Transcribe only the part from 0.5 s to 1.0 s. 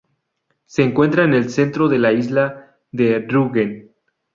Se